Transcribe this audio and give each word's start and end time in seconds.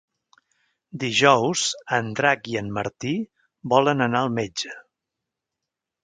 Dijous 1.01 1.65
en 1.97 2.07
Drac 2.19 2.49
i 2.53 2.57
en 2.61 2.71
Martí 2.77 3.11
volen 3.75 4.01
anar 4.09 4.23
al 4.23 4.33
metge. 4.39 4.73